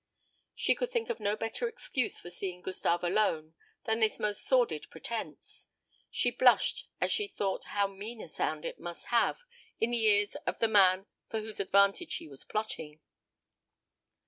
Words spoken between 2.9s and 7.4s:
alone than this most sordid pretence. She blushed as she